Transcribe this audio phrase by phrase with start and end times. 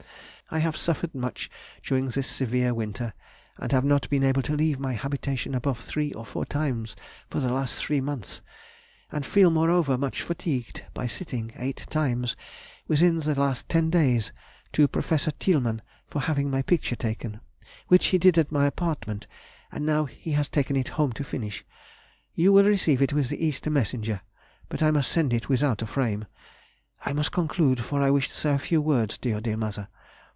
[0.53, 1.49] I have suffered much
[1.81, 3.13] during this severe winter,
[3.57, 6.93] and have not been able to leave my habitation above three or four times
[7.29, 8.41] for the last three months,
[9.13, 12.35] and feel, moreover, much fatigued by sitting eight times
[12.85, 14.33] within the last ten days
[14.73, 17.39] to Professor Tielemann for having my picture taken,
[17.87, 19.27] which he did at my apartment,
[19.71, 21.63] and now he has taken it home to finish.
[22.35, 24.19] You will receive it with the Easter messenger,
[24.67, 26.25] but I must send it without frame....
[27.05, 29.87] I must conclude, for I wish to say a few words to your dear mother.